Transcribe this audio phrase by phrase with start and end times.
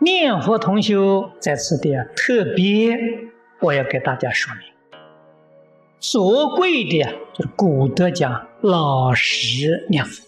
[0.00, 2.96] 念佛同修在此地啊，特别
[3.60, 4.62] 我要给大家说明，
[5.98, 10.24] 所贵的呀，就是古德讲老实念佛。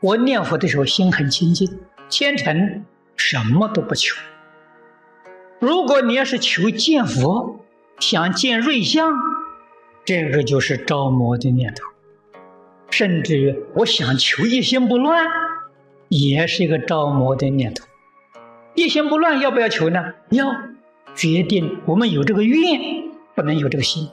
[0.00, 2.84] 我念佛的时候心很清净，虔诚，
[3.16, 4.16] 什么都不求。
[5.58, 7.60] 如果你要是求见佛，
[7.98, 9.12] 想见瑞相，
[10.04, 11.84] 这个就是着魔的念头。
[12.90, 15.26] 甚至于我想求一心不乱，
[16.08, 17.84] 也是一个着魔的念头。
[18.74, 20.14] 一心不乱要不要求呢？
[20.30, 20.46] 要，
[21.14, 24.08] 决定我们有这个愿，不能有这个心。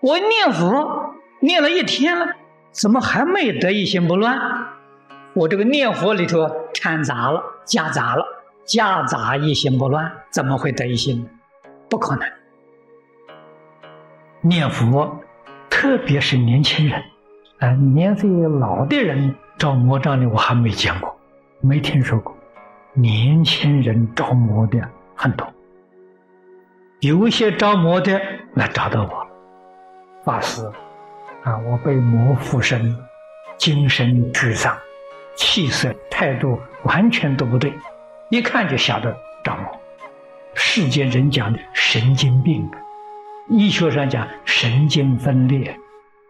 [0.00, 2.34] 我念佛念了一天了，
[2.70, 4.38] 怎么还没得一心不乱？
[5.34, 8.24] 我这个念佛里头掺杂了，夹杂了，
[8.64, 11.30] 夹杂一心不乱，怎么会得一心呢？
[11.88, 12.28] 不可能。
[14.42, 15.18] 念佛，
[15.70, 17.02] 特别是年轻人，
[17.58, 21.18] 啊，年岁老的人着魔障的我还没见过，
[21.60, 22.35] 没听说过。
[22.98, 24.80] 年轻人着魔的
[25.14, 25.46] 很多，
[27.00, 28.18] 有一些着魔的
[28.54, 29.26] 来找到我，
[30.24, 30.64] 法师，
[31.44, 32.96] 啊，我被魔附身，
[33.58, 34.74] 精神沮丧，
[35.36, 37.70] 气色态度完全都不对，
[38.30, 39.78] 一看就晓得着魔。
[40.54, 42.66] 世间人讲的神经病，
[43.50, 45.78] 医学上讲神经分裂，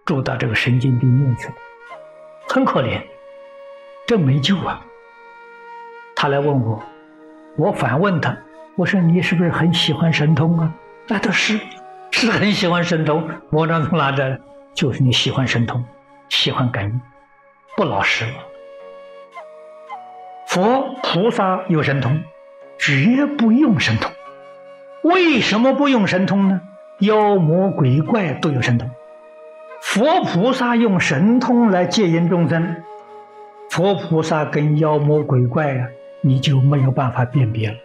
[0.04, 1.54] 住到这个神经病院去了，
[2.48, 3.00] 很可怜，
[4.04, 4.84] 这没救啊。
[6.18, 6.82] 他来问我，
[7.58, 8.34] 我反问他，
[8.74, 10.72] 我说你是不是很喜欢神通啊？
[11.06, 11.60] 那都是，
[12.10, 13.28] 是很喜欢神通。
[13.50, 14.40] 我那从哪来？
[14.72, 15.84] 就是你喜欢神通，
[16.30, 17.00] 喜欢感应，
[17.76, 18.24] 不老实。
[20.48, 22.22] 佛菩萨有神通，
[22.78, 24.10] 绝不用神通。
[25.02, 26.62] 为什么不用神通呢？
[27.00, 28.90] 妖魔鬼怪都有神通，
[29.82, 32.82] 佛菩萨用神通来接引众生。
[33.68, 35.88] 佛菩萨跟妖魔鬼怪呀。
[36.26, 37.76] 你就没有办法辨别了，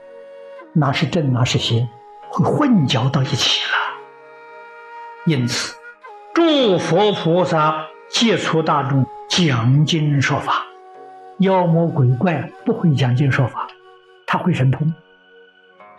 [0.73, 1.87] 哪是正，哪是邪，
[2.27, 3.77] 会混淆到一起了。
[5.27, 5.75] 因此，
[6.33, 10.65] 诸佛菩萨接触大众讲经说法，
[11.37, 13.67] 妖魔鬼怪不会讲经说法，
[14.25, 14.91] 他会神通。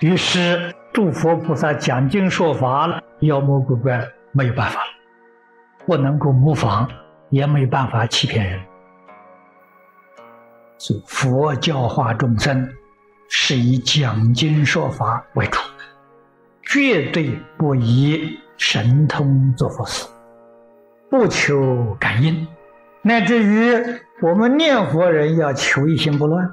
[0.00, 4.90] 于是，诸佛菩萨讲经说法了，妖魔鬼怪没有办法了，
[5.86, 6.90] 不能够模仿，
[7.30, 8.60] 也没办法欺骗人。
[11.06, 12.68] 佛教化众生
[13.28, 15.58] 是以讲经说法为主，
[16.62, 20.06] 绝对不以神通做佛事，
[21.08, 22.46] 不求感应，
[23.02, 23.72] 乃至于
[24.22, 26.50] 我们念佛人要求一心不乱。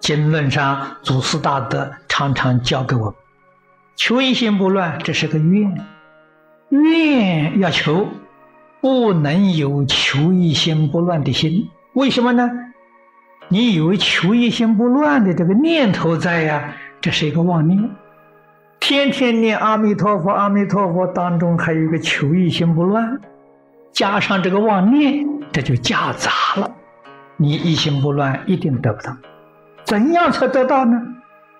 [0.00, 3.14] 经论上祖师大德常常教给我，
[3.96, 5.80] 求一心不乱，这是个愿，
[6.70, 8.08] 愿要求，
[8.80, 12.50] 不能有求一心不乱的心，为什么呢？
[13.52, 16.74] 你以为求一心不乱的这个念头在呀？
[17.02, 17.90] 这是一个妄念，
[18.80, 23.20] 天天念阿弥陀佛，阿弥陀佛当中还有一个求一心不乱，
[23.92, 26.70] 加上这个妄念，这就夹杂了。
[27.36, 29.14] 你一心不乱一定得不到，
[29.84, 30.98] 怎样才得到呢？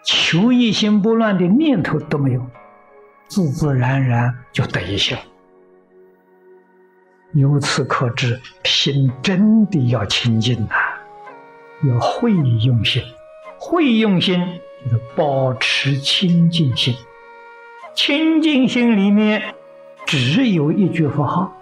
[0.02, 2.40] 求一心不乱的念头都没有，
[3.28, 5.14] 自自然然就得一心。
[7.34, 10.74] 由此可知，心真的要清净呐。
[11.82, 13.02] 要会用心，
[13.58, 16.94] 会用心就是保持清净心。
[17.94, 19.54] 清净心里面
[20.06, 21.52] 只有一句佛号，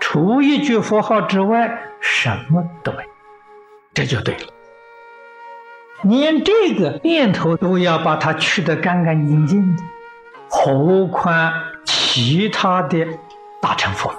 [0.00, 2.98] 除一句佛号之外，什么都没，
[3.94, 4.46] 这就对了。
[6.02, 9.82] 连这个念头都要把它去得干干净净的，
[10.48, 11.52] 何况
[11.84, 13.06] 其他的
[13.60, 14.18] 大乘佛法？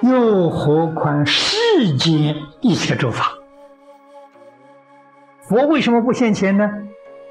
[0.00, 3.32] 又何况世间一切诸法？
[5.54, 6.68] 佛为什么不现前呢？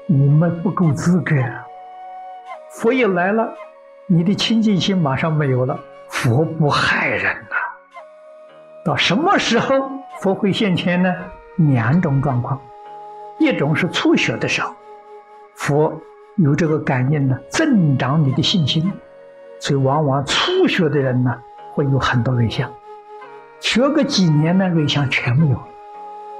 [0.06, 1.34] 你们不够资格。
[2.70, 3.52] 佛一来了，
[4.06, 5.78] 你的清净心马上没有了。
[6.08, 7.56] 佛不害人呐。
[8.82, 9.90] 到什么时候
[10.20, 11.14] 佛会现前呢？
[11.56, 12.58] 两种状况，
[13.38, 14.74] 一种是初学的时候，
[15.54, 16.00] 佛
[16.36, 18.90] 有这个感应呢，增长你的信心。
[19.60, 21.38] 所以往往初学的人呢，
[21.74, 22.72] 会有很多瑞相。
[23.60, 25.68] 学个几年呢，瑞相全没有了。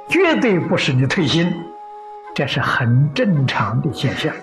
[0.08, 1.52] 绝对不是你退心，
[2.34, 4.34] 这是很正常的现象。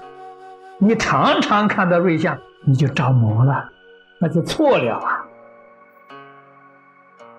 [0.78, 3.70] 你常常看到瑞相，你就着魔了，
[4.20, 5.26] 那就错了啊。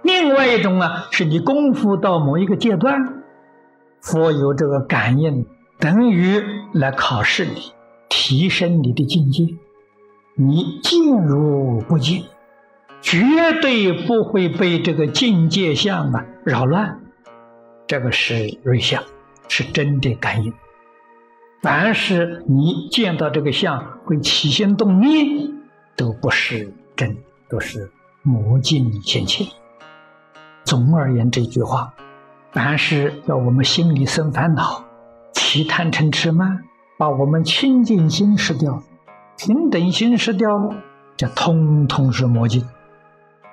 [0.03, 3.23] 另外一种呢，是你功夫到某一个阶段，
[4.01, 5.47] 佛有这个感应，
[5.79, 7.73] 等于来考试你，
[8.09, 9.47] 提升你的境界。
[10.35, 12.25] 你进如不进，
[13.01, 13.21] 绝
[13.61, 17.01] 对不会被这个境界相啊扰乱。
[17.87, 19.03] 这个是瑞相，
[19.49, 20.53] 是真的感应。
[21.63, 25.53] 凡是你见到这个相会起心动念，
[25.97, 27.17] 都不是真，
[27.49, 27.93] 都是
[28.23, 29.47] 魔镜现前。
[30.65, 31.95] 总而言之，这句话，
[32.51, 34.85] 凡是要我们心里生烦恼、
[35.33, 36.65] 起贪嗔痴慢，
[36.99, 38.83] 把我们清净心失掉、
[39.37, 40.75] 平等心失掉了，
[41.17, 42.67] 这通通是魔镜。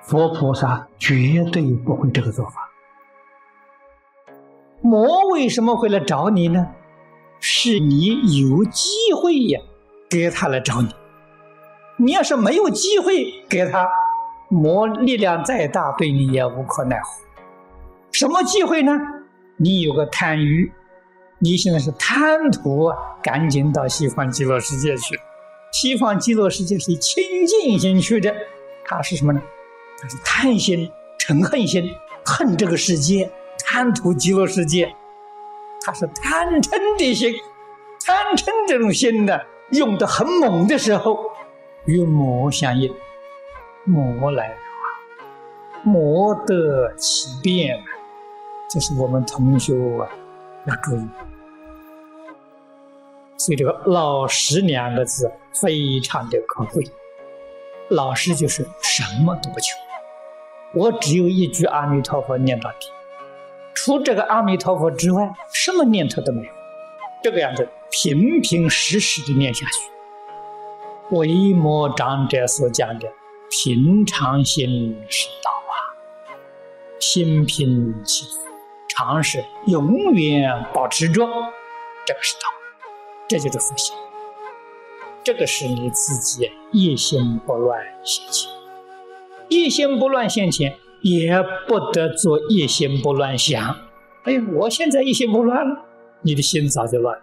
[0.02, 2.69] 佛菩萨绝对不会这个做法。
[4.82, 6.66] 魔为什么会来找你呢？
[7.38, 9.60] 是你有机会呀，
[10.08, 10.88] 给他来找你。
[11.96, 13.88] 你要是没有机会给他，
[14.48, 17.10] 魔力量再大，对你也无可奈何。
[18.12, 18.92] 什么机会呢？
[19.56, 20.72] 你有个贪欲，
[21.38, 22.90] 你现在是贪图，
[23.22, 25.18] 赶紧到西方极乐世界去。
[25.72, 28.34] 西方极乐世界是清净心去的，
[28.84, 29.40] 它是什么呢？
[30.00, 31.90] 它是贪心、嗔恨心，
[32.24, 33.30] 恨这个世界。
[33.66, 34.94] 贪图极乐世界，
[35.82, 37.32] 他是贪嗔的心，
[38.04, 39.40] 贪嗔这种心呢，
[39.70, 41.18] 用的很猛的时候，
[41.84, 42.94] 与魔相应，
[43.84, 44.56] 魔来
[45.82, 47.84] 魔得其变啊，
[48.68, 50.08] 这是我们同学啊
[50.66, 51.08] 要注意。
[53.38, 56.84] 所以这个老实两个字非常的可贵，
[57.88, 59.76] 老实就是什么都不求，
[60.74, 62.88] 我只有一句阿弥陀佛念到底。
[63.74, 66.52] 除这个阿弥陀佛之外，什么念头都没有。
[67.22, 71.16] 这个样子，平平实实的念下去。
[71.16, 73.08] 为摩长者所讲的
[73.50, 75.74] 平常心是道啊，
[77.00, 78.50] 心平气和，
[78.88, 81.26] 常是永远保持着，
[82.06, 82.40] 这个是道，
[83.28, 83.94] 这就是佛性。
[85.22, 88.50] 这个是你自己一心不乱现前，
[89.48, 90.78] 一心不乱现前。
[91.02, 93.76] 也不得做一心不乱想。
[94.24, 95.84] 哎呀，我现在一心不乱了，
[96.22, 97.22] 你的心早就乱了。